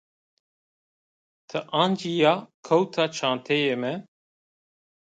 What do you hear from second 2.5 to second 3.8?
kewta çenteyê